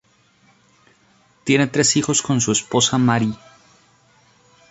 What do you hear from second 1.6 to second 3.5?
tres hijos con su esposa Marie.